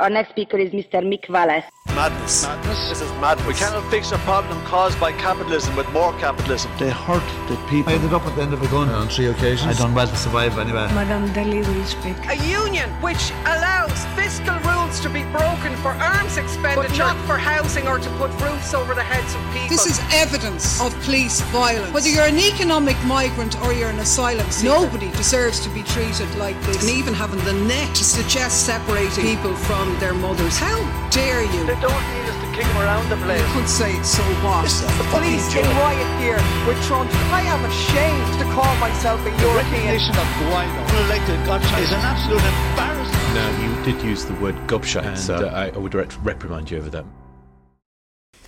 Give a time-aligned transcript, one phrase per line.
[0.00, 1.02] Our next speaker is Mr.
[1.02, 1.64] Mick Wallace.
[1.88, 2.44] Madness.
[2.44, 2.88] Madness.
[2.88, 3.46] This is madness.
[3.46, 6.70] We cannot fix a problem caused by capitalism with more capitalism.
[6.78, 7.92] They hurt the people.
[7.92, 9.78] I ended up at the end of a gun on three occasions.
[9.78, 10.88] I done well to survive anyway.
[10.94, 12.16] Madame Daly will speak.
[12.26, 14.61] A union which allows fiscal rules
[15.02, 18.94] to be broken for arms expenditure, but not for housing or to put roofs over
[18.94, 19.68] the heads of people.
[19.68, 21.92] This is evidence of police violence.
[21.92, 26.30] Whether you're an economic migrant or you're an asylum seeker, nobody deserves to be treated
[26.36, 26.86] like this.
[26.86, 30.56] And even having the net to suggest separating people from their mothers.
[30.56, 30.78] How
[31.10, 31.66] dare you?
[31.66, 33.42] They don't need us to kick them around the place.
[33.42, 34.70] You could say it's so what?
[35.02, 37.10] The police in riot gear with Trump.
[37.34, 39.82] I am ashamed to call myself a the European.
[39.82, 43.21] recognition of Guaido, unelected Gotcha, is an absolute embarrassment.
[43.34, 46.70] Now, you did use the word gobshite, and So- uh, I, I would rep- reprimand
[46.70, 47.06] you over that.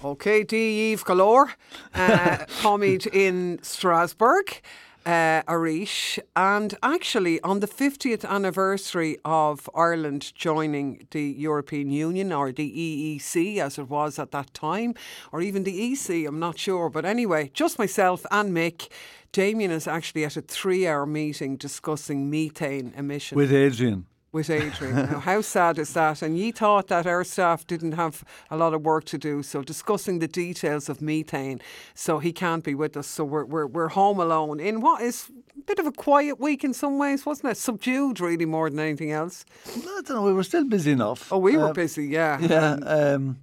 [0.05, 0.93] Okay, D.
[0.93, 1.53] Eve Galore,
[1.95, 4.61] uh, commied in Strasbourg,
[5.07, 12.53] uh, Arish, and actually on the 50th anniversary of Ireland joining the European Union or
[12.53, 14.95] the EEC as it was at that time,
[15.33, 16.91] or even the EC, I'm not sure.
[16.91, 18.89] But anyway, just myself and Mick.
[19.33, 24.05] Damien is actually at a three hour meeting discussing methane emissions With Adrian.
[24.35, 24.97] With Adrian.
[24.97, 26.21] now, how sad is that?
[26.21, 29.63] And ye thought that our staff didn't have a lot of work to do, so
[29.63, 31.61] discussing the details of methane.
[31.95, 33.07] So he can't be with us.
[33.07, 36.65] So we're we're, we're home alone in what is a bit of a quiet week
[36.65, 37.57] in some ways, wasn't it?
[37.57, 39.45] Subdued, really, more than anything else.
[39.67, 41.33] I don't know, we were still busy enough.
[41.33, 42.39] Oh, we were Uh, busy, yeah.
[42.41, 42.73] Yeah.
[42.75, 43.37] Um,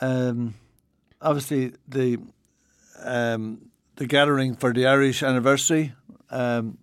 [0.00, 0.54] um,
[1.20, 2.18] obviously, the
[3.02, 5.92] um, the gathering for the Irish anniversary.
[6.30, 6.78] Um,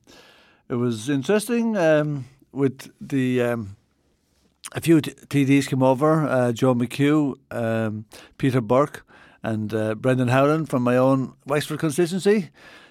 [0.69, 3.75] it was interesting um, with the um,
[4.73, 6.25] a few t- TDs came over.
[6.27, 8.05] Uh, Joe McHugh, um,
[8.37, 9.05] Peter Burke,
[9.41, 12.49] and uh, Brendan Howlin from my own Wexford constituency.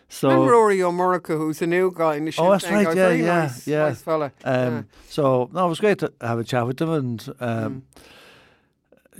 [0.08, 2.46] So and Ruairí Ó Murchú, who's a new guy in the show.
[2.46, 3.88] Oh, that's right, guy, yeah, very yeah, nice, yeah.
[3.88, 4.32] nice fella.
[4.44, 7.82] Um, So no, it was great to have a chat with them and um,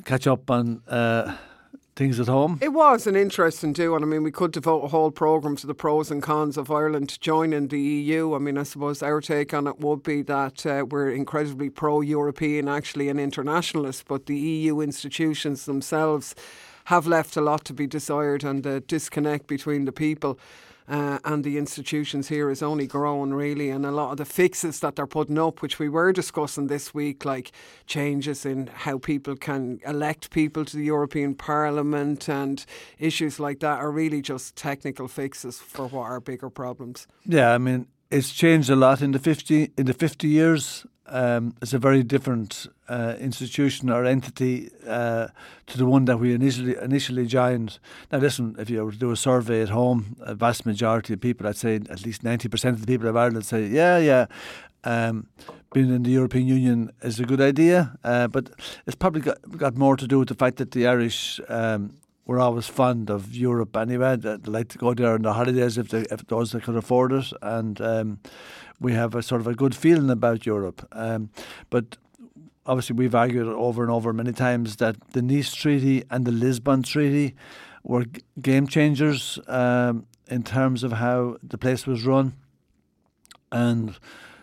[0.04, 1.34] catch up on uh,
[1.94, 2.58] things at home.
[2.62, 5.66] It was an interesting do, and I mean, we could devote a whole programme to
[5.66, 8.34] the pros and cons of Ireland joining the EU.
[8.34, 12.00] I mean, I suppose our take on it would be that uh, we're incredibly pro
[12.00, 16.34] European, actually, and internationalist, but the EU institutions themselves
[16.86, 20.38] have left a lot to be desired, and the disconnect between the people.
[20.88, 24.80] Uh, and the institutions here is only growing really, and a lot of the fixes
[24.80, 27.52] that they're putting up, which we were discussing this week, like
[27.86, 32.66] changes in how people can elect people to the European Parliament and
[32.98, 37.06] issues like that, are really just technical fixes for what are bigger problems.
[37.24, 40.84] Yeah, I mean it's changed a lot in the fifty in the fifty years.
[41.06, 45.26] Um, it's a very different uh, institution or entity uh,
[45.66, 47.78] to the one that we initially initially joined.
[48.10, 51.20] Now, listen, if you were to do a survey at home, a vast majority of
[51.20, 54.26] people, I'd say at least ninety percent of the people of Ireland say, yeah, yeah.
[54.84, 55.26] Um,
[55.72, 58.50] being in the European Union is a good idea, uh, but
[58.86, 61.94] it's probably got, got more to do with the fact that the Irish um,
[62.26, 64.16] were always fond of Europe anyway.
[64.16, 67.12] They like to go there on the holidays if they if those that could afford
[67.12, 68.18] it, and um,
[68.82, 70.86] we have a sort of a good feeling about Europe.
[70.92, 71.30] Um,
[71.70, 71.96] but
[72.66, 76.82] obviously, we've argued over and over many times that the Nice Treaty and the Lisbon
[76.82, 77.34] Treaty
[77.84, 82.34] were g- game changers um, in terms of how the place was run,
[83.50, 83.98] and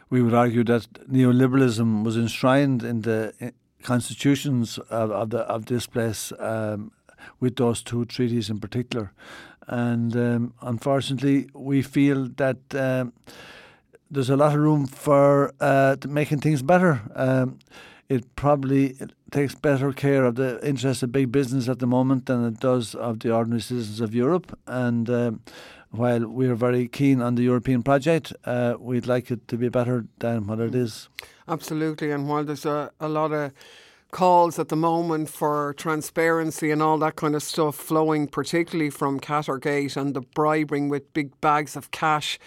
[0.10, 5.88] we would argue that neoliberalism was enshrined in the constitutions of, of the of this
[5.88, 6.92] place um,
[7.40, 9.12] with those two treaties in particular.
[9.68, 13.14] And um, unfortunately, we feel that um,
[14.12, 17.02] there's a lot of room for uh, making things better.
[17.16, 17.60] Um,
[18.08, 18.96] it probably
[19.30, 22.96] takes better care of the interests of big business at the moment than it does
[22.96, 24.58] of the ordinary citizens of Europe.
[24.66, 25.42] And um,
[25.92, 30.06] while we're very keen on the European project, uh, we'd like it to be better
[30.18, 31.08] than what it is.
[31.48, 33.52] Absolutely, and while there's a, a lot of
[34.12, 39.20] calls at the moment for transparency and all that kind of stuff flowing, particularly from
[39.20, 42.40] Qatargate and the bribing with big bags of cash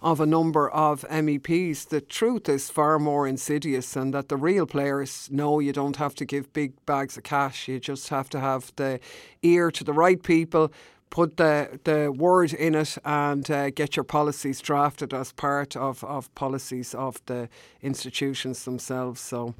[0.00, 4.66] of a number of MEPs, the truth is far more insidious, and that the real
[4.66, 7.66] players know you don't have to give big bags of cash.
[7.66, 9.00] You just have to have the
[9.42, 10.72] ear to the right people.
[11.10, 16.04] Put the, the word in it and uh, get your policies drafted as part of,
[16.04, 17.48] of policies of the
[17.80, 19.20] institutions themselves.
[19.20, 19.54] So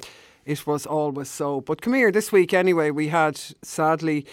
[0.45, 1.63] it was always so.
[1.63, 4.27] But come here, this week anyway, we had sadly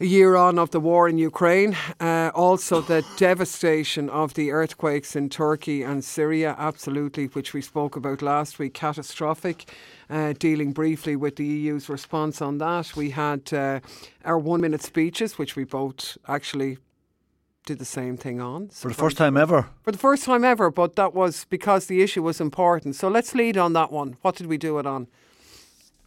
[0.00, 5.14] a year on of the war in Ukraine, uh, also the devastation of the earthquakes
[5.14, 9.70] in Turkey and Syria, absolutely, which we spoke about last week, catastrophic.
[10.08, 13.80] Uh, dealing briefly with the EU's response on that, we had uh,
[14.24, 16.78] our one minute speeches, which we both actually
[17.66, 18.70] did the same thing on.
[18.70, 19.68] For the first time ever.
[19.82, 22.96] For the first time ever, but that was because the issue was important.
[22.96, 24.16] So let's lead on that one.
[24.22, 25.08] What did we do it on?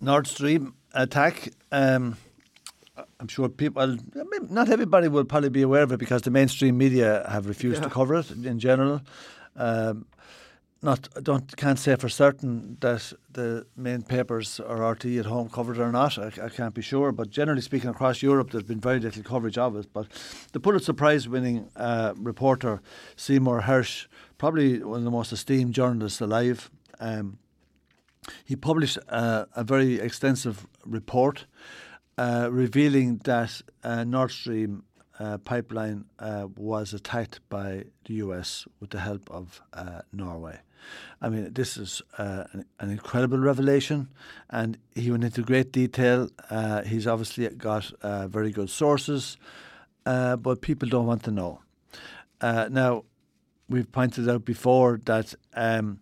[0.02, 1.50] Nord Stream attack.
[1.72, 2.18] Um,
[3.20, 3.98] I'm sure people,
[4.50, 7.88] not everybody will probably be aware of it because the mainstream media have refused Yeah.
[7.88, 9.02] to cover it in general.
[9.56, 10.06] Um,
[10.84, 15.50] not, I don't can't say for certain that the main papers or RTÉ at home
[15.50, 16.18] covered it or not.
[16.20, 19.58] I, I can't be sure, but generally speaking, across Europe, there's been very little coverage
[19.58, 19.88] of it.
[19.94, 20.08] But
[20.52, 22.82] the Pulitzer Prize-winning uh, reporter
[23.16, 24.08] Seymour Hersh,
[24.38, 26.70] probably one of the most esteemed journalists alive.
[27.00, 27.38] Um,
[28.44, 31.46] he published uh, a very extensive report
[32.18, 34.84] uh, revealing that uh, Nord Stream
[35.20, 40.60] uh, pipeline uh, was attacked by the US with the help of uh, Norway.
[41.22, 44.10] I mean, this is uh, an, an incredible revelation,
[44.50, 46.30] and he went into great detail.
[46.86, 49.38] He's obviously got very good sources,
[50.04, 51.62] but people don't want to know.
[52.42, 53.06] Now,
[53.70, 56.00] we've pointed out before that um,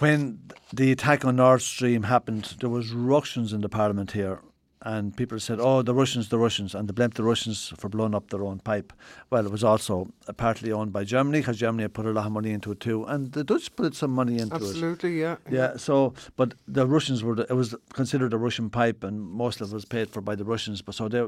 [0.00, 0.40] when
[0.72, 4.40] the attack on Nord Stream happened, there was ructions in the parliament here,
[4.82, 8.14] and people said, "Oh, the Russians, the Russians," and they blamed the Russians for blowing
[8.14, 8.92] up their own pipe.
[9.28, 12.32] Well, it was also partly owned by Germany because Germany had put a lot of
[12.32, 14.62] money into it too, and the Dutch put some money into it.
[14.62, 15.36] Absolutely, yeah.
[15.50, 19.60] Yeah, so but the Russians were the, it was considered a Russian pipe, and most
[19.60, 20.80] of it was paid for by the Russians.
[20.80, 21.26] But so they,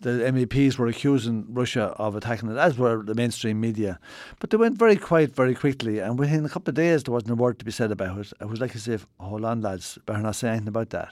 [0.00, 3.98] the MEPs were accusing Russia of attacking it, as were the mainstream media.
[4.40, 7.32] But they went very quiet very quickly, and within a couple of days there wasn't
[7.32, 8.32] a word to be said about it.
[8.40, 11.10] It was like as if, hold on, lads, better not say anything about that.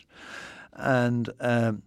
[0.74, 1.82] And um,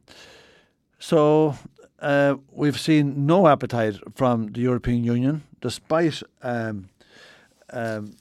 [1.00, 1.56] so
[2.00, 6.22] uh, we've seen no appetite from the European Union, despite.
[6.42, 6.90] Um,
[7.72, 8.16] um,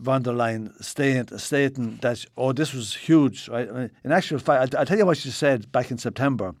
[0.00, 3.48] von der Leyen stating, stating that, oh, this was huge.
[3.48, 3.68] Right?
[3.68, 6.54] I mean, in actual fact, I'll, I'll tell you what she said back in September.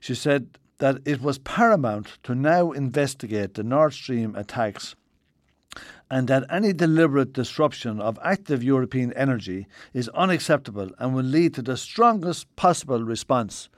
[0.00, 4.94] She said that it was paramount to now investigate the Nord Stream attacks
[6.10, 11.62] and that any deliberate disruption of active European energy is unacceptable and will lead to
[11.62, 13.68] the strongest possible response.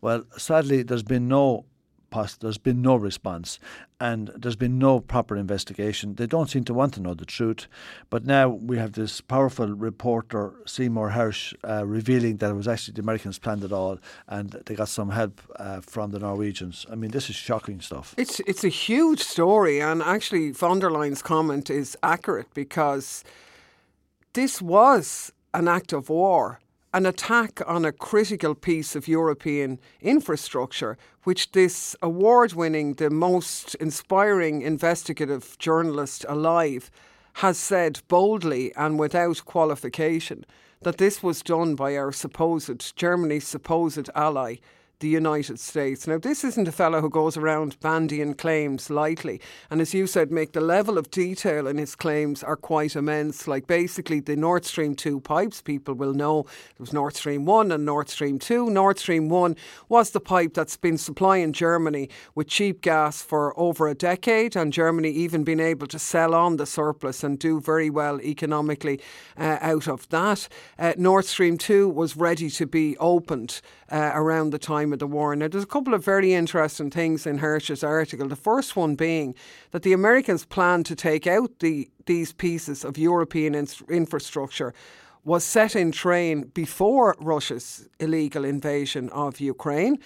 [0.00, 1.66] Well, sadly, there's been no
[2.14, 3.58] pos- there's been no response,
[4.08, 6.14] and there's been no proper investigation.
[6.14, 7.62] They don't seem to want to know the truth,
[8.12, 10.42] but now we have this powerful reporter
[10.74, 13.98] Seymour Hersh uh, revealing that it was actually the Americans planned it all,
[14.36, 16.86] and they got some help uh, from the Norwegians.
[16.92, 18.06] I mean, this is shocking stuff.
[18.16, 23.24] It's it's a huge story, and actually, von der Leyen's comment is accurate because
[24.32, 26.60] this was an act of war,
[26.94, 33.74] an attack on a critical piece of European infrastructure, which this award winning, the most
[33.76, 36.92] inspiring investigative journalist alive,
[37.38, 40.46] has said boldly and without qualification
[40.82, 44.54] that this was done by our supposed, Germany's supposed ally
[45.04, 46.06] the United States.
[46.06, 49.38] Now, this isn't a fellow who goes around bandying claims lightly.
[49.68, 53.46] And as you said, Mick, the level of detail in his claims are quite immense.
[53.46, 57.70] Like basically the Nord Stream 2 pipes, people will know there was Nord Stream 1
[57.70, 58.70] and Nord Stream 2.
[58.70, 59.56] Nord Stream 1
[59.90, 64.72] was the pipe that's been supplying Germany with cheap gas for over a decade, and
[64.72, 68.98] Germany even been able to sell on the surplus and do very well economically
[69.36, 70.48] uh, out of that.
[70.78, 73.60] Uh, Nord Stream 2 was ready to be opened
[73.92, 75.36] uh, around the time of the war.
[75.36, 78.28] Now, there's a couple of very interesting things in Hersh's article.
[78.28, 79.34] The first one being
[79.72, 84.74] that the Americans plan to take out the these pieces of European in- infrastructure
[85.24, 89.98] was set in train before Russia's illegal invasion of Ukraine.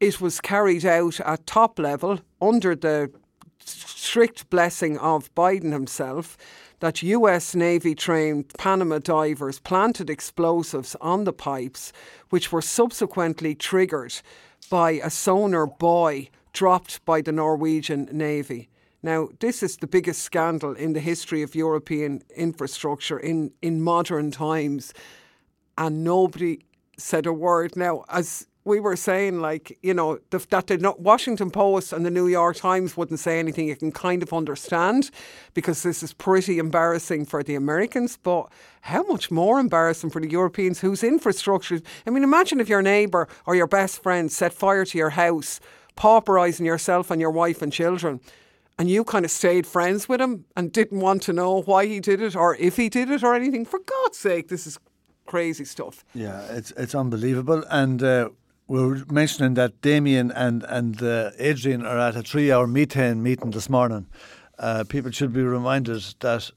[0.00, 3.10] It was carried out at top level under the
[3.58, 6.36] strict blessing of Biden himself
[6.80, 11.92] that US Navy trained Panama divers planted explosives on the pipes,
[12.30, 14.14] which were subsequently triggered
[14.68, 18.68] by a sonar buoy dropped by the Norwegian Navy.
[19.02, 24.30] Now, this is the biggest scandal in the history of European infrastructure in, in modern
[24.30, 24.92] times,
[25.78, 26.60] and nobody
[26.98, 27.76] said a word.
[27.76, 32.10] Now, as we were saying, like, you know, the, that the Washington Post and the
[32.10, 35.10] New York Times wouldn't say anything, you can kind of understand
[35.54, 38.18] because this is pretty embarrassing for the Americans.
[38.20, 41.80] But how much more embarrassing for the Europeans whose infrastructure?
[42.06, 45.60] I mean, imagine if your neighbour or your best friend set fire to your house,
[45.96, 48.20] pauperising yourself and your wife and children.
[48.78, 52.00] And you kind of stayed friends with him and didn't want to know why he
[52.00, 53.64] did it or if he did it or anything.
[53.64, 54.78] For God's sake, this is
[55.24, 56.04] crazy stuff.
[56.14, 57.64] Yeah, it's it's unbelievable.
[57.70, 58.30] And uh,
[58.68, 63.52] we were mentioning that Damien and and uh, Adrian are at a three-hour methane meeting
[63.52, 64.06] this morning.
[64.58, 66.50] Uh, people should be reminded that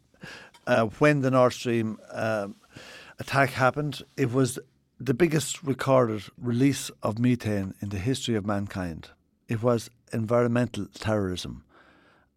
[0.66, 2.56] uh, when the Nord Stream um
[3.20, 4.58] attack happened, it was
[5.00, 9.10] the biggest recorded release of methane in the history of mankind.
[9.48, 11.63] It was environmental terrorism,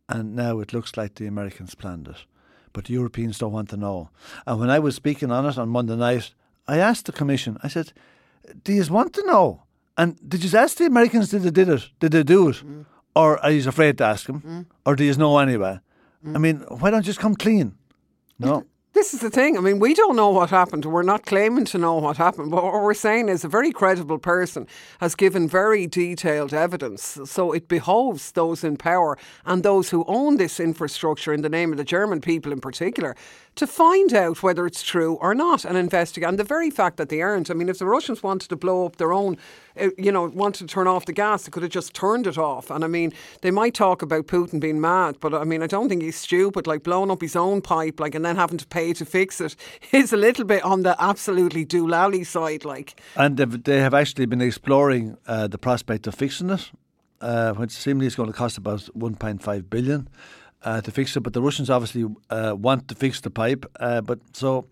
[0.09, 2.25] and now it looks like the Americans planned it.
[2.73, 4.11] But the Europeans don't want to know.
[4.47, 6.35] And when I was speaking on it on Monday night,
[6.67, 7.93] I asked the Commission, I said,
[8.65, 9.62] do you want to know?
[9.97, 11.89] And did you ask the Americans did they did it?
[12.01, 12.57] Did they do it?
[12.57, 12.87] Mm.
[13.15, 14.67] Or are you afraid to ask them?
[14.87, 15.81] Or do you know anyway?
[16.27, 16.37] Mm.
[16.37, 17.75] I mean, why don't you just come clean?
[18.39, 18.65] No.
[18.95, 19.57] This is the thing.
[19.57, 20.85] I mean, we don't know what happened.
[20.85, 22.51] We're not claiming to know what happened.
[22.51, 24.67] But what we're saying is a very credible person
[25.01, 27.19] has given very detailed evidence.
[27.25, 31.73] So it behoves those in power and those who own this infrastructure in the name
[31.73, 33.17] of the German people in particular
[33.55, 36.29] to find out whether it's true or not and investigate.
[36.29, 38.87] And the very fact that they aren't, I mean, if the Russians wanted to blow
[38.87, 39.37] up their own,
[39.79, 42.39] uh, you know, wanted to turn off the gas, they could have just turned it
[42.39, 42.71] off.
[42.71, 45.89] And I mean, they might talk about Putin being mad, but I mean, I don't
[45.89, 46.67] think he's stupid.
[46.67, 49.55] Like blowing up his own pipe, like, and then having to pay to fix it
[49.93, 52.65] is a little bit on the absolutely doolally side.
[52.65, 56.71] Like, And they have actually been exploring uh, the prospect of fixing it,
[57.21, 60.09] uh, which seemingly is going to cost about 1.5 billion
[60.65, 61.21] uh, to fix it.
[61.21, 63.67] But the Russians obviously uh, want to fix the pipe.
[63.81, 64.67] Uh, but so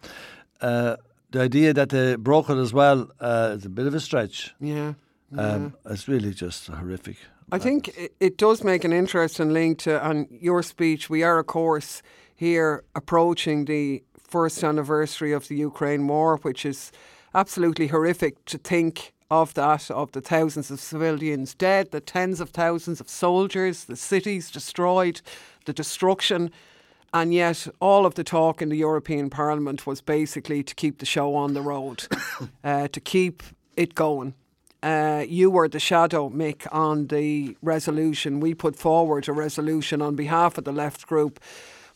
[0.61, 0.97] uh,
[1.31, 4.55] the idea that they broke it as well uh, is a bit of a stretch.
[4.61, 4.95] yeah.
[5.37, 7.17] Um, It's really just horrific.
[7.53, 11.09] I think it, it does make an interesting link to on your speech.
[11.09, 12.03] We are, of course,
[12.35, 16.93] here approaching the first anniversary of the Ukraine war, which is
[17.33, 22.51] absolutely horrific to think of that, of the thousands of civilians dead, the tens of
[22.51, 25.21] thousands of soldiers, the cities destroyed,
[25.71, 26.51] the destruction.
[27.13, 31.07] And yet, all of the talk in the European Parliament was basically to keep the
[31.07, 32.07] show on the road,
[32.65, 33.43] uh, to keep
[33.77, 34.35] it going.
[34.83, 38.41] Uh, you were the shadow, Mick, on the resolution.
[38.41, 41.39] We put forward a resolution on behalf of the left group.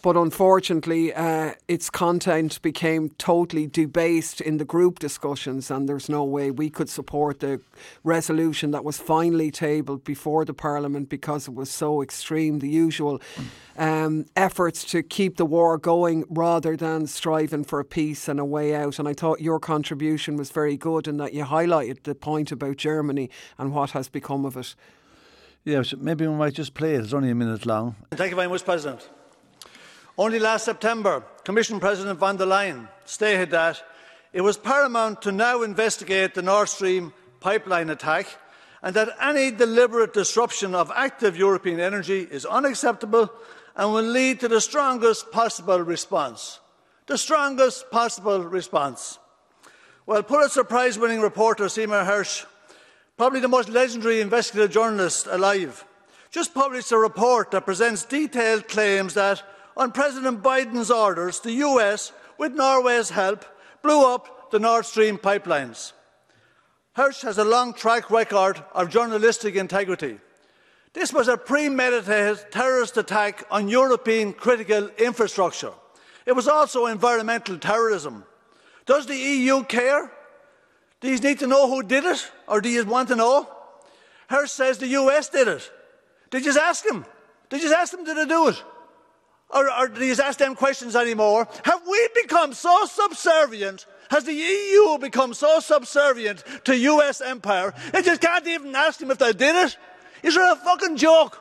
[0.04, 6.24] But unfortunately, uh, its content became totally debased in the group discussions, and there's no
[6.24, 7.62] way we could support the
[8.02, 12.58] resolution that was finally tabled before the Parliament because it was so extreme.
[12.58, 13.18] The usual
[13.78, 18.44] um, efforts to keep the war going rather than striving for a peace and a
[18.44, 18.98] way out.
[18.98, 22.76] And I thought your contribution was very good in that you highlighted the point about
[22.76, 24.74] Germany and what has become of it.
[25.64, 27.04] Yeah, maybe we might just play it.
[27.04, 27.96] It's only a minute long.
[28.10, 29.08] Thank you very much, President.
[30.16, 33.82] Only last September, Commission President von der Leyen stated that
[34.32, 38.26] it was paramount to now investigate the Nord Stream pipeline attack
[38.80, 43.28] and that any deliberate disruption of active European energy is unacceptable
[43.74, 46.60] and will lead to the strongest possible response.
[47.06, 49.18] The strongest possible response.
[50.06, 52.46] Well, Pulitzer Prize winning reporter Seymour Hersh,
[53.16, 55.84] probably the most legendary investigative journalist alive,
[56.30, 59.42] just published a report that presents detailed claims that,
[59.76, 63.44] on President Biden's orders, the US, with Norway's help,
[63.82, 65.92] blew up the Nord Stream pipelines.
[66.96, 70.18] Hersh has a long track record of journalistic integrity.
[70.92, 75.72] This was a premeditated terrorist attack on European critical infrastructure.
[76.24, 78.24] It was also environmental terrorism.
[78.86, 80.12] Does the EU care?
[81.00, 83.48] Do you need to know who did it, or do you want to know?
[84.30, 85.68] Hersh says the US did it.
[86.30, 87.04] Did you ask him?
[87.50, 88.62] Did you ask them did they do it?
[89.50, 91.46] Or, or do you ask them questions anymore?
[91.64, 93.86] Have we become so subservient?
[94.10, 97.72] Has the EU become so subservient to US empire?
[97.92, 99.76] They just can't even ask them if they did it.
[100.22, 101.40] Is it a fucking joke?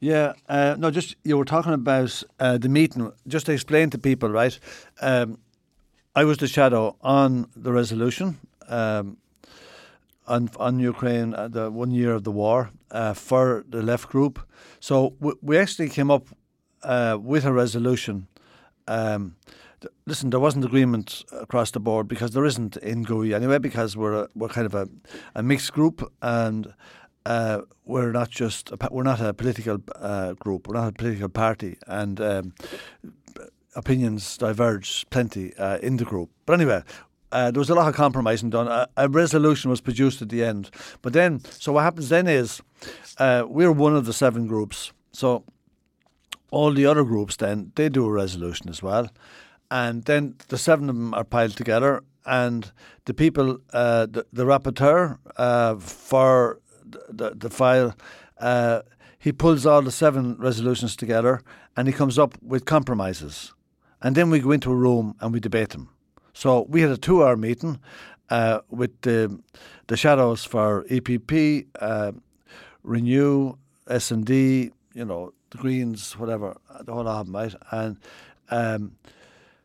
[0.00, 3.12] Yeah, uh, no, just you were talking about uh, the meeting.
[3.26, 4.58] Just to explain to people, right?
[5.00, 5.38] Um,
[6.14, 9.16] I was the shadow on the resolution um,
[10.28, 14.38] on on Ukraine, uh, the one year of the war uh, for the left group.
[14.80, 16.28] So w- we actually came up
[16.82, 18.28] uh, with a resolution.
[18.86, 19.36] Um,
[19.80, 23.96] th- listen, there wasn't agreement across the board because there isn't in GUE anyway, because
[23.96, 24.88] we're a, we're kind of a,
[25.34, 26.74] a mixed group and
[27.26, 31.28] uh, we're not just a, we're not a political uh, group, we're not a political
[31.28, 32.54] party, and um,
[33.74, 36.30] opinions diverge plenty uh, in the group.
[36.46, 36.82] But anyway.
[37.30, 38.68] Uh, there was a lot of compromising done.
[38.68, 40.70] A, a resolution was produced at the end.
[41.02, 42.62] But then, so what happens then is
[43.18, 44.92] uh, we're one of the seven groups.
[45.12, 45.44] So
[46.50, 49.10] all the other groups then they do a resolution as well,
[49.70, 52.72] and then the seven of them are piled together, and
[53.04, 56.60] the people, uh, the, the rapporteur uh, for
[57.08, 57.94] the, the file,
[58.38, 58.82] uh,
[59.18, 61.42] he pulls all the seven resolutions together,
[61.76, 63.52] and he comes up with compromises,
[64.00, 65.90] and then we go into a room and we debate them.
[66.38, 67.80] So we had a two-hour meeting
[68.30, 69.40] uh, with the
[69.88, 72.12] the shadows for EPP, uh,
[72.84, 73.54] Renew,
[73.88, 77.52] S and D, you know, the Greens, whatever, the whole of them, right?
[77.72, 77.96] And
[78.52, 78.92] um,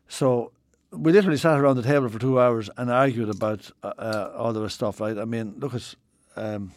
[0.08, 0.50] so
[0.90, 4.52] we literally sat around the table for two hours and argued about uh, uh, all
[4.52, 5.16] the stuff, right?
[5.16, 5.94] I mean, look at.
[6.34, 6.72] Um,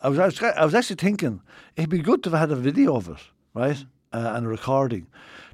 [0.00, 1.40] I was, I was I was actually thinking
[1.74, 3.18] it'd be good to have had a video of it,
[3.52, 5.08] right, uh, and a recording,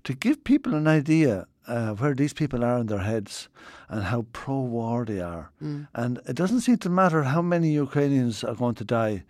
[0.05, 3.49] to give people an idea uh, where these people are in their heads
[3.89, 5.51] and how pro-war they are.
[5.95, 9.25] And it doesn't seem to matter how many Ukrainians are going to die.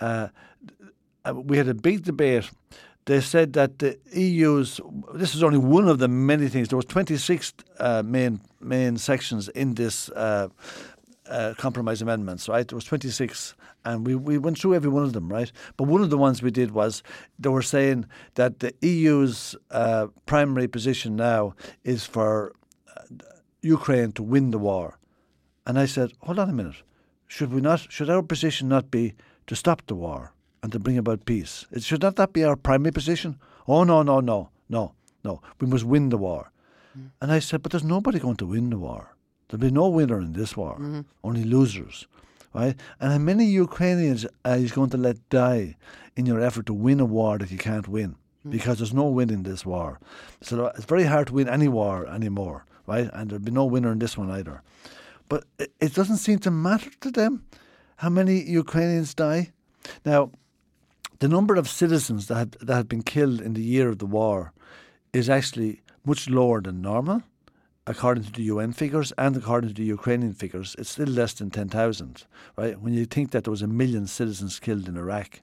[0.00, 0.28] Uh,
[1.24, 2.50] uh, we had a big debate.
[3.06, 4.80] They said that the EU's
[5.14, 6.68] this is only one of the many things.
[6.68, 10.10] There was 26 uh, main main sections in this
[11.28, 12.66] uh, compromise amendments, right?
[12.66, 13.54] There was 26,
[13.84, 15.50] and we, we went through every one of them, right?
[15.76, 17.02] But one of the ones we did was
[17.38, 21.54] they were saying that the EU's uh, primary position now
[21.84, 22.52] is for
[22.96, 23.02] uh,
[23.62, 24.98] Ukraine to win the war.
[25.66, 26.82] And I said, hold on a minute.
[27.26, 27.90] Should we not?
[27.90, 29.14] Should our position not be
[29.48, 31.66] to stop the war and to bring about peace?
[31.72, 33.38] It, should not that be our primary position?
[33.66, 35.42] Oh no, no, no, no, no.
[35.60, 36.52] We must win the war.
[37.20, 39.15] And I said, but there's nobody going to win the war.
[39.48, 41.00] There'll be no winner in this war, mm-hmm.
[41.22, 42.06] only losers,
[42.52, 42.74] right?
[43.00, 45.76] And how many Ukrainians are you going to let die
[46.16, 48.16] in your effort to win a war that you can't win?
[48.46, 48.50] Mm.
[48.50, 50.00] Because there's no win in this war.
[50.40, 53.08] So uh, it's very hard to win any war anymore, right?
[53.12, 54.62] And there'll be no winner in this one either.
[55.28, 57.44] But it, it doesn't seem to matter to them
[57.96, 59.52] how many Ukrainians die.
[60.04, 60.30] Now,
[61.18, 64.06] the number of citizens that had, that had been killed in the year of the
[64.06, 64.52] war
[65.12, 67.22] is actually much lower than normal,
[67.86, 70.74] according to the UN figures and according to the Ukrainian figures.
[70.78, 72.24] It's still less than 10,000,
[72.56, 72.80] right?
[72.80, 75.40] When you think that there was a million citizens killed in Iraq,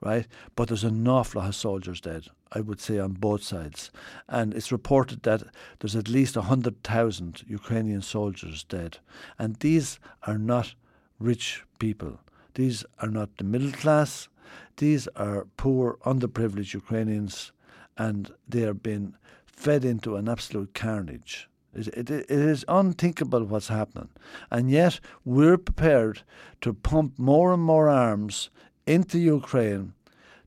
[0.00, 0.26] right?
[0.54, 3.90] But there's an awful lot of soldiers dead, I would say, on both sides.
[4.28, 5.42] And it's reported that
[5.80, 8.98] there's at least 100,000 Ukrainian soldiers dead.
[9.38, 10.74] And these are not
[11.18, 12.20] rich people.
[12.54, 14.28] These are not the middle class.
[14.76, 17.52] These are poor, underprivileged Ukrainians,
[17.98, 21.49] and they are being fed into an absolute carnage.
[21.74, 24.08] It, it, it is unthinkable what's happening.
[24.50, 26.22] And yet, we're prepared
[26.62, 28.50] to pump more and more arms
[28.86, 29.92] into Ukraine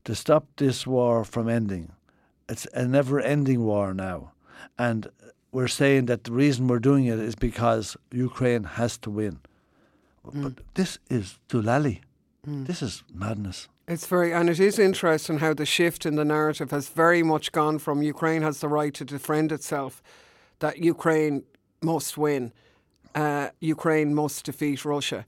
[0.04, 1.92] to stop this war from ending.
[2.48, 4.32] It's a never ending war now.
[4.78, 5.08] And
[5.50, 9.38] we're saying that the reason we're doing it is because Ukraine has to win.
[10.26, 10.42] Mm.
[10.42, 12.00] But this is Dulali.
[12.46, 12.66] Mm.
[12.66, 13.68] This is madness.
[13.86, 17.52] It's very, and it is interesting how the shift in the narrative has very much
[17.52, 20.02] gone from Ukraine has the right to defend itself,
[20.64, 21.42] that Ukraine
[21.82, 22.50] must win,
[23.14, 25.26] uh, Ukraine must defeat Russia.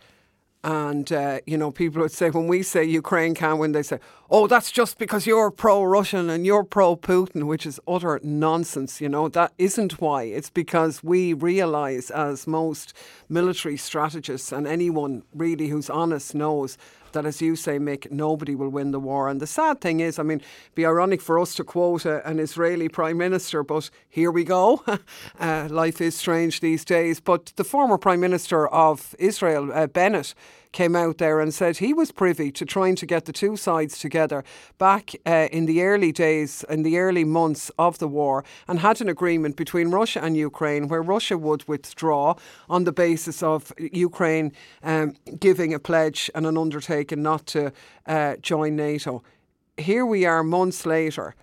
[0.65, 3.99] And, uh, you know, people would say, when we say Ukraine can't win, they say,
[4.31, 9.01] oh, that's just because you're pro Russian and you're pro Putin, which is utter nonsense.
[9.01, 10.23] You know, that isn't why.
[10.23, 12.95] It's because we realise, as most
[13.29, 16.79] military strategists and anyone really who's honest knows,
[17.13, 19.29] that, as you say, Mick, nobody will win the war.
[19.29, 20.41] And the sad thing is, I mean,
[20.75, 24.83] be ironic for us to quote a, an Israeli prime minister, but here we go.
[25.41, 27.21] uh, life is strange these days.
[27.21, 30.35] But the former prime minister of Israel, uh, Bennett,
[30.73, 33.99] came out there and said he was privy to trying to get the two sides
[33.99, 34.45] together
[34.79, 39.01] back uh, in the early days, in the early months of the war, and had
[39.01, 42.35] an agreement between Russia and Ukraine where Russia would withdraw
[42.69, 44.53] on the basis of Ukraine
[44.83, 47.73] um, giving a pledge and an undertaking not to
[48.07, 49.23] uh, join NATO.
[49.77, 51.35] Here we are months later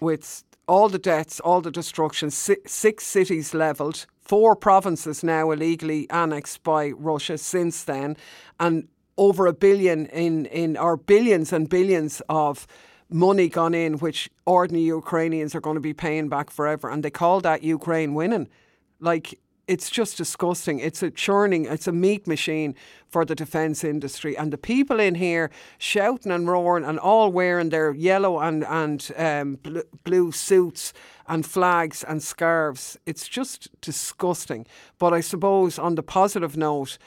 [0.00, 6.62] with all the deaths, all the destruction, six cities levelled, four provinces now illegally annexed
[6.62, 8.16] by Russia since then,
[8.60, 12.66] and over a billion in, in or billions and billions of
[13.10, 16.90] money gone in, which ordinary Ukrainians are going to be paying back forever.
[16.90, 18.48] And they call that Ukraine winning.
[19.00, 20.80] Like, it's just disgusting.
[20.80, 22.74] It's a churning, it's a meat machine
[23.06, 24.36] for the defence industry.
[24.36, 29.10] And the people in here shouting and roaring and all wearing their yellow and, and
[29.16, 30.94] um, bl- blue suits
[31.26, 32.98] and flags and scarves.
[33.04, 34.66] It's just disgusting.
[34.98, 36.98] But I suppose on the positive note,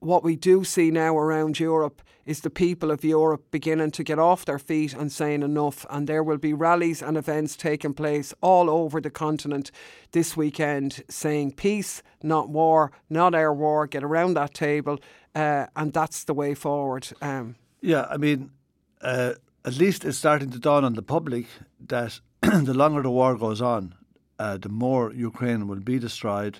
[0.00, 4.18] what we do see now around Europe is the people of Europe beginning to get
[4.18, 5.86] off their feet and saying enough.
[5.90, 9.70] And there will be rallies and events taking place all over the continent
[10.12, 14.98] this weekend saying peace, not war, not air war, get around that table.
[15.34, 17.08] Uh, and that's the way forward.
[17.20, 18.50] Um, Yeah, I mean,
[19.02, 19.34] uh,
[19.64, 21.46] at least it's starting to dawn on the public
[21.88, 23.94] that the longer the war goes on,
[24.38, 26.58] uh, the more Ukraine will be destroyed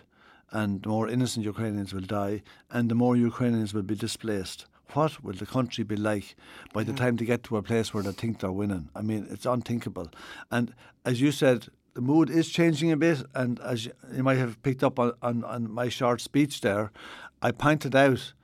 [0.50, 4.66] and the more innocent Ukrainians will die and the more Ukrainians will be displaced.
[4.92, 6.37] What will the country be like
[6.73, 8.90] by the time they get to a place where they think they're winning?
[8.94, 10.11] I mean, it's unthinkable.
[10.51, 13.23] And as you said, the mood is changing a bit.
[13.35, 16.92] And as you, might have picked up on, on, on my short speech there,
[17.42, 18.35] I pointed out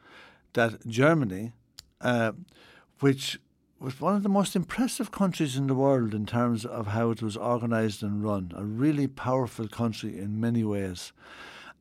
[0.55, 1.53] that Germany,
[2.01, 2.33] uh,
[3.01, 3.39] which
[3.79, 7.23] was one of the most impressive countries in the world in terms of how it
[7.23, 11.13] was organised and run, a really powerful country in many ways.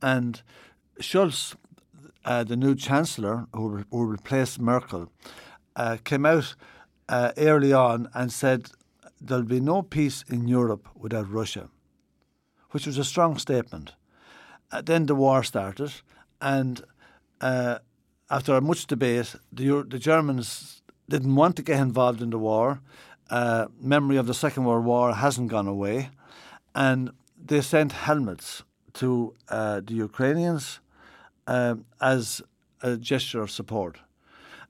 [0.02, 0.42] And
[1.02, 1.56] Scholz,
[2.30, 5.12] uh, the new chancellor who, re- who replaced Merkel,
[5.76, 6.56] uh, came out
[7.10, 8.70] uh, early on and said
[9.20, 11.66] there'll be no peace in Europe without Russia.
[12.72, 13.96] which was a strong statement.
[14.72, 15.92] Uh, then the war started,
[16.40, 16.84] and
[17.42, 17.80] uh,
[18.30, 22.80] after much debate, the, the Germans didn't want to get involved in the war.
[23.82, 26.10] Memory of the Second World War hasn't gone away,
[26.76, 27.10] and
[27.48, 28.64] they sent helmets
[28.94, 30.80] to the Ukrainians
[31.50, 32.42] um, as
[32.84, 33.98] a gesture of support.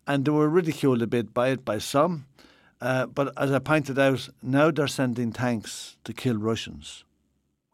[0.08, 2.26] And they were ridiculed a bit by it by some.
[2.82, 7.04] Uh, but as I pointed out, now they're sending tanks to kill Russians.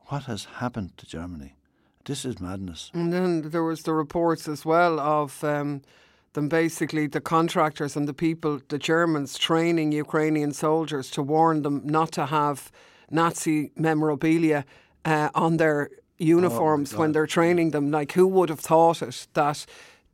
[0.08, 1.56] What has happened to Germany?
[2.06, 2.92] This is madness.
[2.94, 5.82] And then there was the reports as well of um,
[6.34, 11.82] them basically the contractors and the people, the Germans, training Ukrainian soldiers to warn them
[11.84, 12.72] not to have
[13.12, 14.66] Nazi memorabilia
[15.06, 17.92] uh, on their uniforms Oh when they're training them.
[17.92, 19.66] Like, who would have thought it that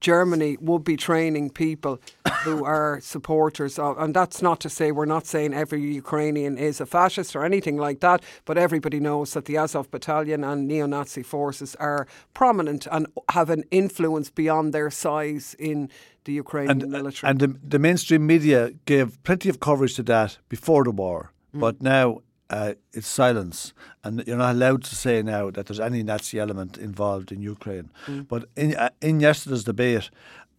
[0.01, 2.01] Germany would be training people
[2.43, 6.81] who are supporters of, and that's not to say we're not saying every Ukrainian is
[6.81, 10.87] a fascist or anything like that, but everybody knows that the Azov battalion and neo
[10.87, 15.89] Nazi forces are prominent and have an influence beyond their size in
[16.25, 17.29] the Ukrainian and, uh, military.
[17.29, 21.81] and the, the mainstream media gave plenty of coverage to that before the war, but
[21.81, 26.37] now uh, it's silence, and you're not allowed to say now that there's any Nazi
[26.39, 27.89] element involved in Ukraine.
[28.31, 30.09] But in uh, in yesterday's debate,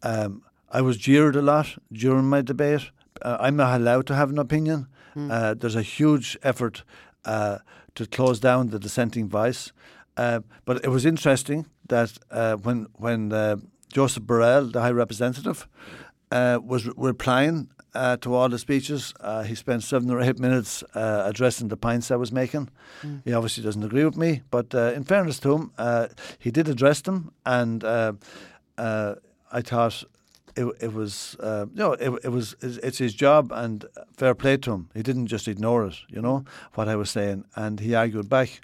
[0.03, 0.43] um,
[0.79, 2.91] I was jeered a lot during my debate.
[3.21, 4.87] Uh, I'm not allowed to have an opinion.
[5.15, 6.85] Uh, there's a huge effort
[7.27, 7.59] uh,
[7.95, 9.73] to close down the dissenting voice.
[10.17, 13.31] Uh, but it was interesting that uh, when when
[13.93, 15.69] Joseph Borrell, the High Representative,
[16.31, 19.15] uh, was re- replying uh, to all the speeches.
[19.21, 22.69] Uh, he spent seven or eight minutes uh, addressing the points I was making.
[23.25, 26.69] He obviously doesn't agree with me, but uh, in fairness to him, uh, he did
[26.69, 28.13] address them, and uh,
[28.79, 29.15] uh,
[29.51, 30.05] I thought
[30.57, 33.85] it, it was uh, you know it, it was it's it's his job and
[34.17, 34.89] fair play to him.
[34.95, 38.61] He didn't just ignore it, you know what I was saying, and he argued back,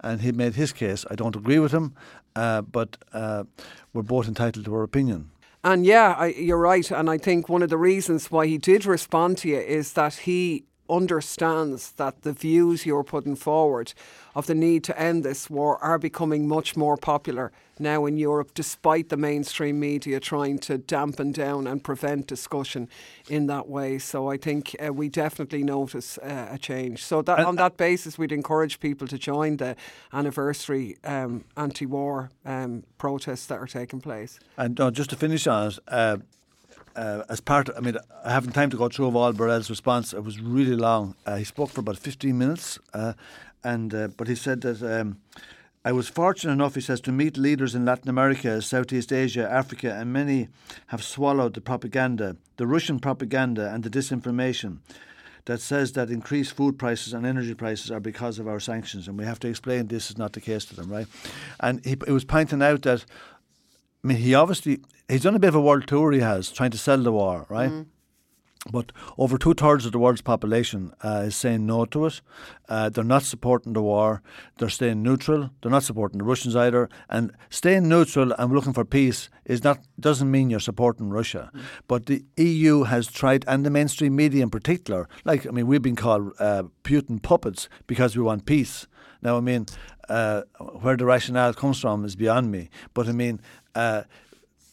[0.00, 1.04] and he made his case.
[1.10, 1.94] I don't agree with him,
[2.36, 3.44] uh, but uh,
[3.92, 5.30] we're both entitled to our opinion.
[5.62, 6.90] And yeah, I, you're right.
[6.90, 10.14] And I think one of the reasons why he did respond to you is that
[10.14, 13.92] he understands that the views you're putting forward
[14.34, 18.52] of the need to end this war are becoming much more popular now in Europe,
[18.54, 22.88] despite the mainstream media trying to dampen down and prevent discussion
[23.28, 23.98] in that way.
[23.98, 27.02] So I think uh, we definitely notice uh, a change.
[27.04, 29.76] So that on that basis, we'd encourage people to join the
[30.12, 34.38] anniversary um, anti-war um, protests that are taking place.
[34.56, 35.78] And uh, just to finish on it,
[36.96, 40.12] uh, as part, I mean, I haven't time to go through all Borrell's response.
[40.12, 41.14] It was really long.
[41.26, 43.14] Uh, he spoke for about 15 minutes, uh,
[43.62, 45.18] and uh, but he said that um,
[45.84, 49.94] I was fortunate enough, he says, to meet leaders in Latin America, Southeast Asia, Africa,
[49.94, 50.48] and many
[50.88, 54.78] have swallowed the propaganda, the Russian propaganda, and the disinformation
[55.46, 59.16] that says that increased food prices and energy prices are because of our sanctions, and
[59.16, 61.06] we have to explain this is not the case to them, right?
[61.60, 63.04] And he, he was pointing out that
[64.02, 66.12] I mean, he obviously he's done a bit of a world tour.
[66.12, 67.70] He has trying to sell the war, right?
[67.70, 67.86] Mm.
[68.70, 72.20] But over two thirds of the world's population uh, is saying no to it.
[72.68, 74.22] Uh, they're not supporting the war.
[74.58, 75.50] They're staying neutral.
[75.62, 76.90] They're not supporting the Russians either.
[77.08, 81.50] And staying neutral and looking for peace is not doesn't mean you're supporting Russia.
[81.88, 85.80] But the EU has tried, and the mainstream media in particular, like I mean, we've
[85.80, 88.86] been called uh, Putin puppets because we want peace.
[89.22, 89.66] Now, I mean,
[90.10, 92.68] uh, where the rationale comes from is beyond me.
[92.92, 93.40] But I mean,
[93.74, 94.02] uh,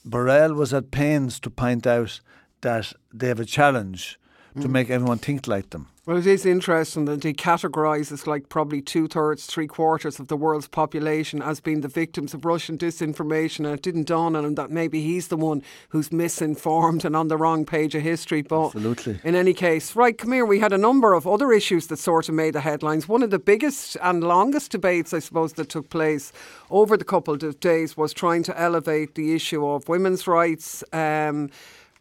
[0.05, 2.19] Borrell was at pains to point out
[2.61, 4.19] that they have a challenge
[4.61, 5.87] to make everyone think like them.
[6.07, 10.37] Well, it is interesting that he categorises like probably two thirds, three quarters of the
[10.37, 13.65] world's population as being the victims of Russian disinformation.
[13.65, 17.27] And it didn't dawn on him that maybe he's the one who's misinformed and on
[17.27, 18.41] the wrong page of history.
[18.41, 19.19] But Absolutely.
[19.25, 20.45] in any case, right, come here.
[20.45, 23.09] We had a number of other issues that sort of made the headlines.
[23.09, 26.31] One of the biggest and longest debates, I suppose, that took place
[26.69, 30.85] over the couple of days was trying to elevate the issue of women's rights.
[30.93, 31.49] Um,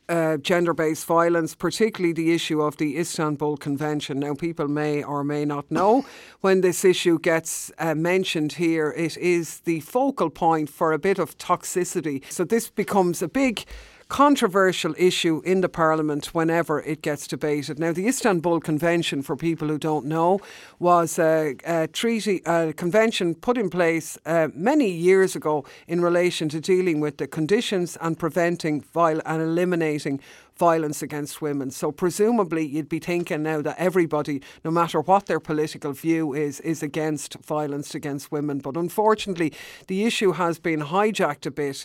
[0.08, 4.20] uh, gender based violence, particularly the issue of the Istanbul Convention.
[4.20, 6.04] Now, people may or may not know
[6.40, 11.18] when this issue gets uh, mentioned here, it is the focal point for a bit
[11.18, 12.22] of toxicity.
[12.30, 13.64] So, this becomes a big
[14.08, 17.78] controversial issue in the Parliament whenever it gets debated.
[17.78, 20.38] Now, the Istanbul Convention, for people who don't know,
[20.78, 26.48] was a, a treaty, a convention put in place uh, many years ago in relation
[26.50, 30.20] to dealing with the conditions and preventing viol- and eliminating
[30.56, 31.70] violence against women.
[31.70, 36.60] So presumably you'd be thinking now that everybody, no matter what their political view is,
[36.60, 38.60] is against violence against women.
[38.60, 39.52] But unfortunately,
[39.88, 41.84] the issue has been hijacked a bit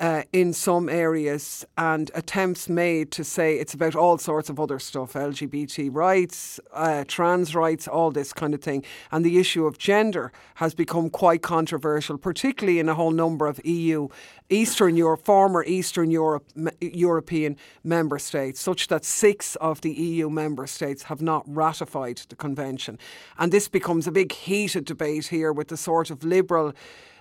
[0.00, 4.78] uh, in some areas and attempts made to say it's about all sorts of other
[4.78, 8.84] stuff LGBT rights, uh, trans rights, all this kind of thing.
[9.10, 13.60] And the issue of gender has become quite controversial, particularly in a whole number of
[13.64, 14.08] EU,
[14.48, 16.44] Eastern Europe, former Eastern Europe,
[16.80, 22.36] European member states, such that six of the EU member states have not ratified the
[22.36, 22.98] convention.
[23.36, 26.72] And this becomes a big heated debate here with the sort of liberal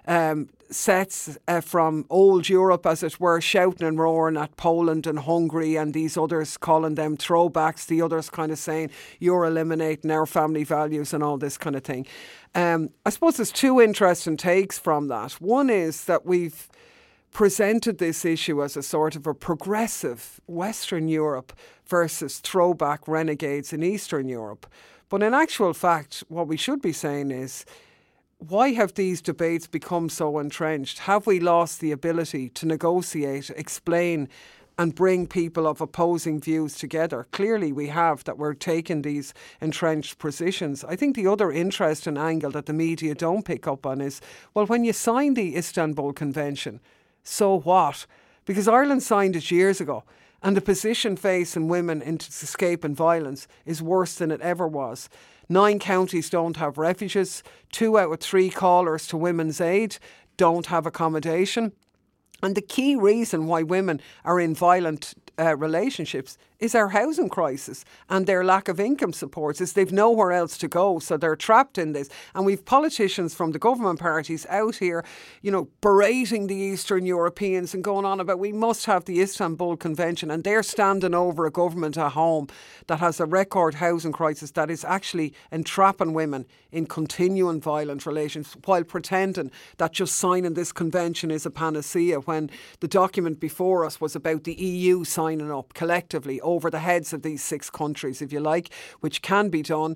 [0.08, 5.20] um, sets uh, from old Europe, as it were, shouting and roaring at Poland and
[5.20, 10.26] Hungary and these others, calling them throwbacks, the others kind of saying, you're eliminating our
[10.26, 12.06] family values and all this kind of thing.
[12.56, 15.34] Um, I suppose there's two interesting takes from that.
[15.34, 16.70] One is that we've
[17.32, 21.54] presented this issue as a sort of a progressive Western Europe
[21.86, 24.66] versus throwback renegades in Eastern Europe.
[25.10, 27.66] But in actual fact, what we should be saying is,
[28.40, 31.00] why have these debates become so entrenched?
[31.00, 34.30] Have we lost the ability to negotiate, explain,
[34.78, 37.26] and bring people of opposing views together?
[37.32, 40.84] Clearly, we have that we're taking these entrenched positions.
[40.84, 44.22] I think the other interesting angle that the media don't pick up on is
[44.54, 46.80] well, when you signed the Istanbul Convention,
[47.24, 48.06] so what?
[48.46, 50.04] Because Ireland signed it years ago.
[50.44, 52.20] And the position facing women in
[52.84, 55.10] and violence is worse than it ever was.
[55.50, 57.44] Nine counties don't have refuges.
[57.72, 59.98] Two out of three callers to Women's Aid
[60.36, 61.72] don't have accommodation.
[62.44, 67.86] And the key reason why women are in violent uh, relationships is our housing crisis
[68.10, 71.78] and their lack of income supports is they've nowhere else to go so they're trapped
[71.78, 72.10] in this.
[72.34, 75.04] And we've politicians from the government parties out here
[75.42, 79.78] you know berating the eastern europeans and going on about we must have the istanbul
[79.78, 82.48] convention and they're standing over a government at home
[82.88, 88.56] that has a record housing crisis that is actually entrapping women in continuing violent relations
[88.66, 94.02] while pretending that just signing this convention is a panacea when the document before us
[94.02, 98.32] was about the EU signing up collectively over the heads of these six countries, if
[98.32, 98.70] you like,
[99.02, 99.96] which can be done.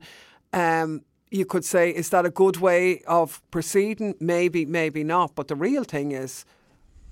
[0.54, 4.16] Um, you could say, is that a good way of proceeding?
[4.20, 5.34] Maybe, maybe not.
[5.34, 6.46] But the real thing is,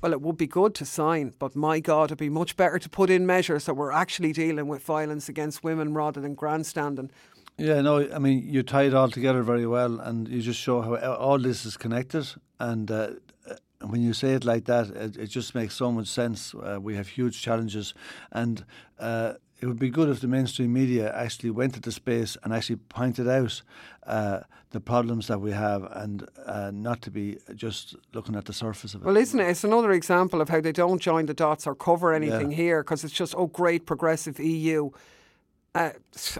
[0.01, 2.89] well, it would be good to sign, but my God, it'd be much better to
[2.89, 7.11] put in measures that we're actually dealing with violence against women rather than grandstanding.
[7.57, 10.81] Yeah, no, I mean, you tie it all together very well, and you just show
[10.81, 12.27] how all this is connected.
[12.59, 13.09] And uh,
[13.89, 16.53] when you say it like that, it, it just makes so much sense.
[16.53, 17.93] Uh, we have huge challenges,
[18.31, 18.65] and
[18.99, 22.53] uh, it would be good if the mainstream media actually went to the space and
[22.53, 23.61] actually pointed out
[24.07, 28.53] uh, the problems that we have, and uh, not to be just looking at the
[28.53, 29.05] surface of it.
[29.05, 29.49] Well, isn't it?
[29.49, 32.57] It's another example of how they don't join the dots or cover anything yeah.
[32.57, 34.91] here because it's just oh, great progressive EU
[35.75, 35.91] uh,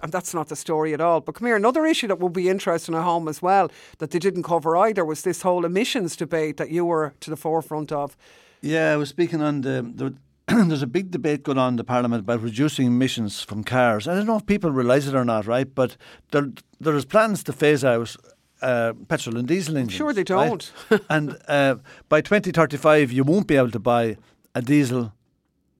[0.02, 1.22] and that's not the story at all.
[1.22, 4.20] But come here, another issue that would be interesting at home as well that they
[4.20, 8.18] didn't cover either was this whole emissions debate that you were to the forefront of.
[8.62, 10.16] Yeah, I was speaking on the, the
[10.68, 14.08] there's a big debate going on in the Parliament about reducing emissions from cars.
[14.08, 15.74] I don't know if people realise it or not, right?
[15.74, 15.96] But
[16.32, 18.16] there there's plans to phase out
[18.62, 19.98] uh, petrol and diesel engines.
[19.98, 20.72] Sure they don't.
[20.90, 21.02] Right?
[21.10, 21.76] and uh,
[22.10, 24.18] by 2035, you won't be able to buy
[24.56, 25.14] a diesel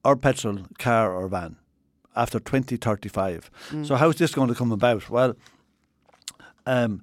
[0.04, 1.56] or petrol car or van
[2.16, 3.50] after 2035.
[3.70, 3.86] Mm.
[3.86, 5.08] So how's this going to come about?
[5.10, 5.36] Well,
[6.66, 7.02] um,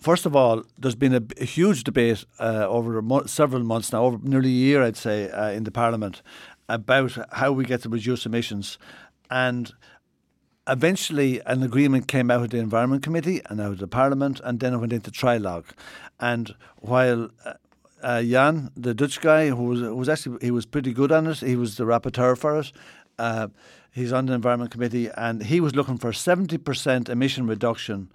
[0.00, 4.04] first of all, there's been a, a huge debate uh, over mo- several months now,
[4.04, 6.22] over nearly a year, I'd say, uh, in the Parliament
[6.68, 8.78] about how we get to reduce emissions.
[9.30, 9.72] And
[10.66, 14.60] eventually, an agreement came out of the Environment Committee and out of the Parliament, and
[14.60, 15.66] then it went into trilogue.
[16.18, 17.54] And while uh,
[18.02, 21.26] uh, Jan, the Dutch guy, who was, who was actually he was pretty good on
[21.26, 21.38] it.
[21.38, 22.72] He was the rapporteur for it.
[23.18, 23.48] Uh,
[23.96, 28.12] he's on the Environment Committee, and he was looking for 70% emission reduction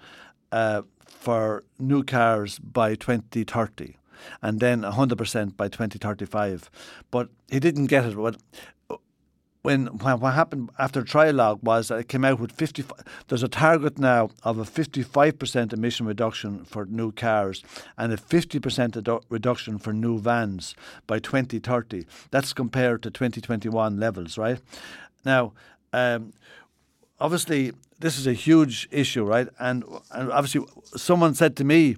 [0.52, 3.98] uh, for new cars by 2030
[4.44, 6.70] and then 100% by 2035.
[7.10, 8.16] But he didn't get it.
[8.16, 8.38] What,
[9.64, 12.84] when, what happened after trilogue was that it came out with 50
[13.28, 17.64] there's a target now of a 55% emission reduction for new cars
[17.98, 24.60] and a 50% reduction for new vans by 2030 that's compared to 2021 levels right
[25.26, 25.54] now
[25.94, 26.34] um,
[27.20, 29.48] obviously, this is a huge issue, right?
[29.60, 31.98] And, and obviously, someone said to me,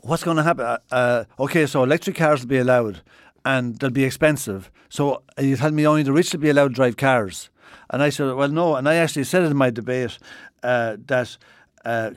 [0.00, 0.64] What's going to happen?
[0.64, 3.00] Uh, uh, okay, so electric cars will be allowed
[3.44, 4.70] and they'll be expensive.
[4.88, 7.50] So you tell me only the rich will be allowed to drive cars.
[7.90, 8.76] And I said, Well, no.
[8.76, 10.18] And I actually said it in my debate
[10.62, 11.36] uh, that
[11.84, 12.12] uh,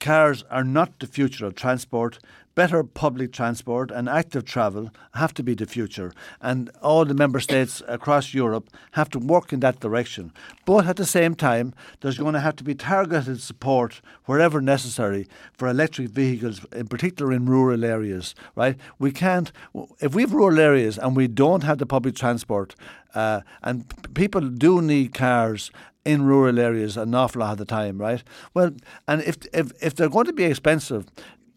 [0.00, 2.18] cars are not the future of transport.
[2.54, 7.40] Better public transport and active travel have to be the future, and all the member
[7.40, 10.32] states across Europe have to work in that direction.
[10.64, 15.26] But at the same time, there's going to have to be targeted support wherever necessary
[15.52, 18.34] for electric vehicles, in particular in rural areas.
[18.54, 18.76] Right?
[18.98, 19.52] We can't
[20.00, 22.74] if we have rural areas and we don't have the public transport,
[23.14, 25.70] uh, and people do need cars
[26.04, 28.22] in rural areas an awful lot of the time, right?
[28.52, 28.72] Well,
[29.08, 31.06] and if if if they're going to be expensive,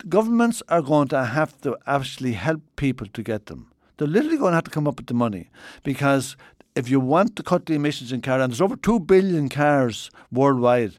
[0.10, 3.72] governments are going to have to actually help people to get them.
[3.98, 5.50] They're literally going to have to come up with the money
[5.84, 6.38] because
[6.78, 10.12] if you want to cut the emissions in cars, and there's over two billion cars
[10.32, 10.94] worldwide,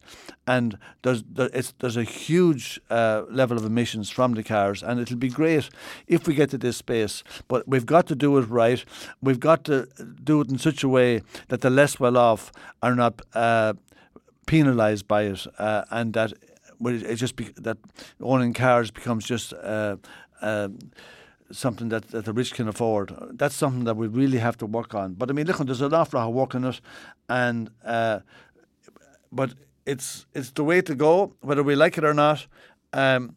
[0.44, 5.16] and there's there, there's a huge uh, level of emissions from the cars, and it'll
[5.16, 5.70] be great
[6.08, 7.22] if we get to this space.
[7.46, 8.84] But we've got to do it right.
[9.22, 9.86] We've got to
[10.24, 12.50] do it in such a way that the less well off
[12.82, 13.74] are not uh,
[14.46, 16.32] penalised by it, uh, and that
[16.84, 17.78] it just be, that
[18.20, 19.52] owning cars becomes just.
[19.52, 19.96] Uh,
[20.40, 20.68] uh,
[21.50, 23.14] something that, that the rich can afford.
[23.32, 25.14] That's something that we really have to work on.
[25.14, 26.80] But I mean, look, there's an awful lot of work on it,
[27.28, 28.20] and uh,
[29.32, 29.54] but
[29.86, 32.46] it's it's the way to go, whether we like it or not.
[32.92, 33.36] Um,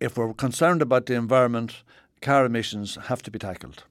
[0.00, 1.82] if we're concerned about the environment,
[2.20, 3.84] car emissions have to be tackled.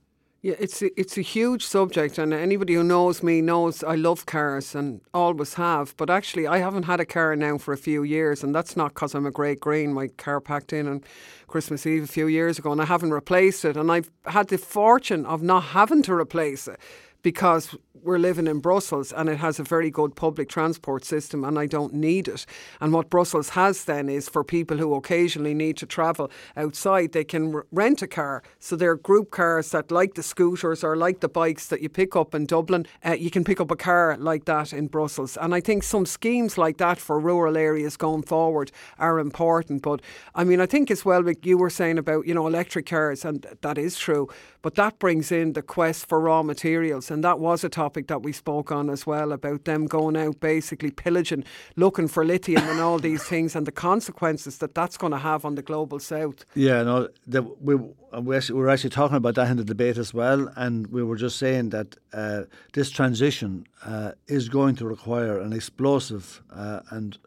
[0.43, 4.25] Yeah, it's a, it's a huge subject, and anybody who knows me knows I love
[4.25, 5.95] cars and always have.
[5.97, 8.95] But actually, I haven't had a car now for a few years, and that's not
[8.95, 9.93] because I'm a great green.
[9.93, 11.03] My car packed in on
[11.45, 13.77] Christmas Eve a few years ago, and I haven't replaced it.
[13.77, 16.79] And I've had the fortune of not having to replace it
[17.21, 21.57] because we're living in Brussels and it has a very good public transport system and
[21.57, 22.45] I don't need it.
[22.79, 27.23] And what Brussels has then is for people who occasionally need to travel outside, they
[27.23, 28.43] can r- rent a car.
[28.59, 32.15] So they're group cars that, like the scooters or like the bikes that you pick
[32.15, 35.37] up in Dublin, uh, you can pick up a car like that in Brussels.
[35.37, 39.81] And I think some schemes like that for rural areas going forward are important.
[39.83, 40.01] But
[40.33, 43.23] I mean, I think as well, like you were saying about, you know, electric cars,
[43.25, 44.27] and that is true.
[44.61, 47.10] But that brings in the quest for raw materials.
[47.11, 50.39] And that was a topic that we spoke on as well about them going out
[50.39, 51.43] basically pillaging,
[51.75, 55.45] looking for lithium and all these things and the consequences that that's going to have
[55.45, 56.45] on the global south.
[56.55, 59.97] Yeah, no, the, we, we, actually, we were actually talking about that in the debate
[59.97, 60.51] as well.
[60.55, 62.43] And we were just saying that uh,
[62.73, 67.17] this transition uh, is going to require an explosive uh, and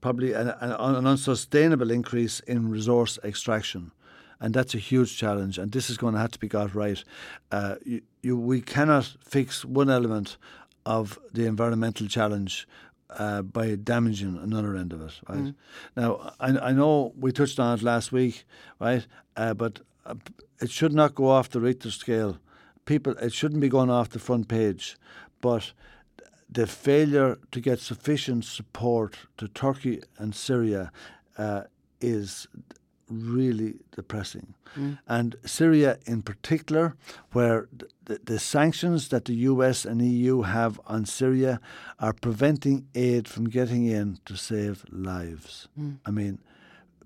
[0.00, 3.90] probably an, an unsustainable increase in resource extraction
[4.40, 5.58] and that's a huge challenge.
[5.58, 7.02] And this is going to have to be got right.
[7.50, 10.36] Uh, you, you, we cannot fix one element
[10.86, 12.66] of the environmental challenge
[13.10, 15.12] uh, by damaging another end of it.
[15.28, 15.54] Right mm.
[15.96, 18.44] now, I, I know we touched on it last week,
[18.80, 19.06] right?
[19.36, 20.14] Uh, but uh,
[20.60, 22.38] it should not go off the Richter scale.
[22.84, 24.96] People, it shouldn't be going off the front page,
[25.40, 25.72] but
[26.50, 30.92] the failure to get sufficient support to Turkey and Syria
[31.38, 31.62] uh,
[32.00, 32.46] is
[33.08, 34.54] really depressing.
[34.76, 34.98] Mm.
[35.06, 36.96] And Syria, in particular,
[37.32, 37.68] where
[38.04, 41.60] the, the, sanctions that the US and EU have on Syria
[41.98, 45.68] are preventing aid from getting in to save lives.
[45.78, 45.98] Mm.
[46.04, 46.38] I mean,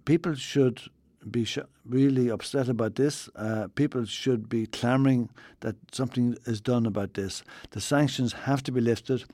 [0.04, 0.82] people should
[1.30, 3.28] be sh- really upset about this.
[3.36, 5.28] Uh, people should be clamouring
[5.60, 7.42] that something is done about this.
[7.70, 9.24] The sanctions have to be lifted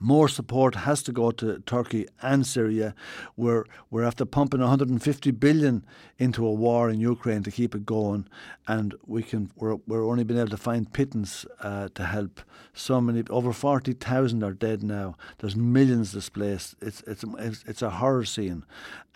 [0.00, 2.94] more support has to go to Turkey and Syria.
[3.36, 5.84] We're we're after pumping 150 billion
[6.18, 8.28] into a war in Ukraine to keep it going,
[8.66, 12.40] and we can we're, we're only been able to find pittance uh, to help.
[12.74, 15.16] So many over 40,000 are dead now.
[15.38, 16.76] There's millions displaced.
[16.80, 17.24] It's it's
[17.66, 18.64] it's, a horror scene,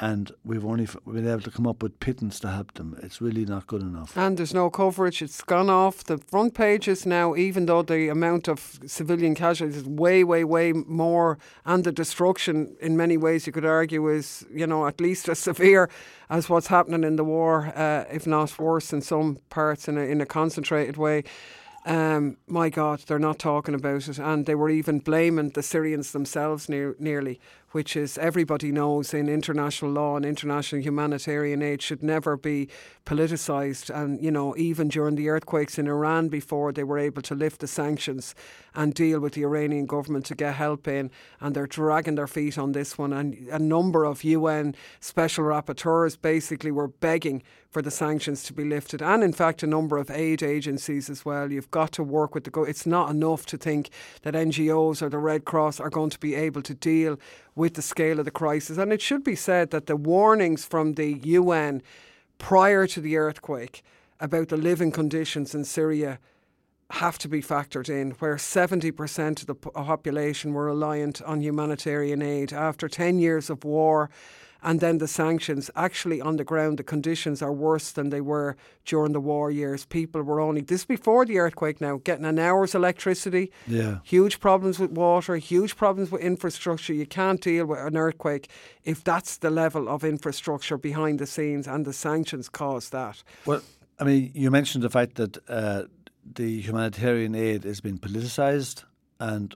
[0.01, 2.99] and we've only been able to come up with pittance to help them.
[3.03, 4.17] It's really not good enough.
[4.17, 5.23] And there's no coverage.
[5.23, 9.85] It's gone off the front pages now, even though the amount of civilian casualties is
[9.85, 14.67] way way way more, and the destruction in many ways you could argue is you
[14.67, 15.89] know at least as severe
[16.29, 20.03] as what's happening in the war, uh, if not worse in some parts in a,
[20.03, 21.25] in a concentrated way.
[21.85, 26.13] Um, my God, they're not talking about it, and they were even blaming the Syrians
[26.13, 27.41] themselves near, nearly
[27.73, 32.69] which is everybody knows in international law and international humanitarian aid should never be
[33.05, 33.95] politicised.
[33.95, 37.61] And, you know, even during the earthquakes in Iran before they were able to lift
[37.61, 38.35] the sanctions
[38.75, 42.57] and deal with the Iranian government to get help in, and they're dragging their feet
[42.57, 43.13] on this one.
[43.13, 48.65] And a number of UN special rapporteurs basically were begging for the sanctions to be
[48.65, 51.51] lifted, and in fact, a number of aid agencies as well.
[51.51, 52.65] You've got to work with the go.
[52.65, 53.89] It's not enough to think
[54.23, 57.19] that NGOs or the Red Cross are going to be able to deal
[57.55, 58.79] with the scale of the crisis.
[58.79, 61.83] And it should be said that the warnings from the UN
[62.39, 63.83] prior to the earthquake
[64.21, 66.19] about the living conditions in Syria
[66.91, 72.53] have to be factored in, where 70% of the population were reliant on humanitarian aid.
[72.53, 74.11] After 10 years of war,
[74.63, 75.71] and then the sanctions.
[75.75, 79.85] Actually, on the ground, the conditions are worse than they were during the war years.
[79.85, 83.51] People were only, this before the earthquake now, getting an hour's electricity.
[83.67, 83.99] Yeah.
[84.05, 86.93] Huge problems with water, huge problems with infrastructure.
[86.93, 88.49] You can't deal with an earthquake
[88.85, 93.23] if that's the level of infrastructure behind the scenes, and the sanctions caused that.
[93.47, 93.63] Well,
[93.99, 95.85] I mean, you mentioned the fact that uh,
[96.35, 98.85] the humanitarian aid has been politicised,
[99.19, 99.55] and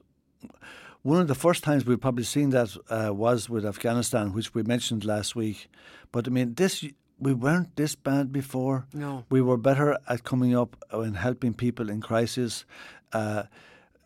[1.07, 4.63] one of the first times we've probably seen that uh, was with Afghanistan, which we
[4.65, 5.69] mentioned last week.
[6.11, 6.85] But I mean, this
[7.19, 8.87] we weren't this bad before.
[8.93, 9.25] No.
[9.31, 12.65] we were better at coming up and helping people in crisis.
[13.13, 13.45] Uh,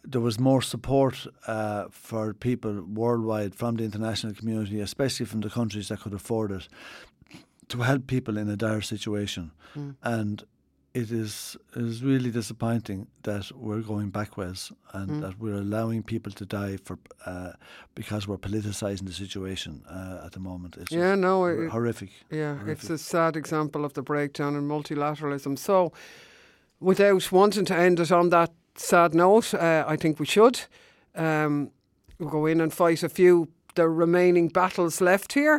[0.04, 5.50] there was more support uh, for people worldwide from the international community, especially from the
[5.50, 6.68] countries that could afford it,
[7.68, 9.50] to help people in a dire situation.
[10.02, 10.44] And
[10.92, 16.32] it is it is really disappointing that we're going backwards and that we're allowing people
[16.32, 17.52] to die for uh,
[17.94, 20.76] because we're politicising the situation uh, at the moment.
[20.76, 22.10] It's Yeah, no, it- horrific.
[22.30, 22.72] Yeah, horrific.
[22.82, 25.56] it's a sad example of the breakdown in multilateralism.
[25.58, 25.92] So,
[26.80, 30.60] without wanting to end it on that sad note, uh, I think we should.
[31.14, 31.70] Um,
[32.18, 35.58] we'll go in and fight a few the remaining battles left here.